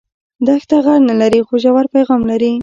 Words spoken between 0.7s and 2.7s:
غږ نه لري خو ژور پیغام لري.